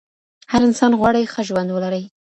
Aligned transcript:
هر 0.51 0.61
انسان 0.69 0.91
غواړي 0.99 1.23
ښه 1.33 1.41
ژوند 1.47 1.69
ولري. 1.71 2.03